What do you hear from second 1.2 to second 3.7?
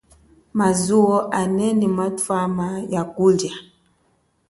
anene, mwatwama ya kulia.